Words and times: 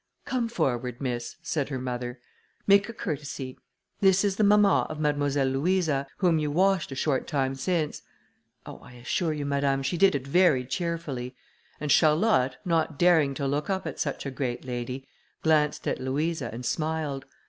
"Come 0.25 0.47
forward, 0.49 0.99
miss," 0.99 1.35
said 1.43 1.69
her 1.69 1.77
mother. 1.77 2.19
"Make 2.65 2.89
a 2.89 2.93
courtesy; 2.93 3.59
this 3.99 4.25
is 4.25 4.37
the 4.37 4.43
mamma 4.43 4.87
of 4.89 4.99
Mademoiselle 4.99 5.45
Louisa, 5.45 6.07
whom 6.17 6.39
you 6.39 6.49
washed 6.49 6.91
a 6.91 6.95
short 6.95 7.27
time 7.27 7.53
since. 7.53 8.01
Oh, 8.65 8.79
I 8.79 8.93
assure 8.93 9.31
you, 9.31 9.45
madame, 9.45 9.83
she 9.83 9.97
did 9.97 10.15
it 10.15 10.25
very 10.25 10.65
cheerfully," 10.65 11.35
and 11.79 11.91
Charlotte, 11.91 12.57
not 12.65 12.97
daring 12.97 13.35
to 13.35 13.45
look 13.45 13.69
up 13.69 13.85
at 13.85 13.99
such 13.99 14.25
a 14.25 14.31
great 14.31 14.65
lady, 14.65 15.07
glanced 15.43 15.87
at 15.87 16.01
Louisa, 16.01 16.49
and 16.51 16.65
smiled. 16.65 17.25